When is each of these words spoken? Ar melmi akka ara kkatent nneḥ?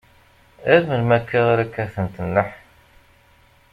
Ar 0.73 0.81
melmi 0.87 1.13
akka 1.17 1.39
ara 1.51 1.65
kkatent 1.69 2.15
nneḥ? 2.25 2.49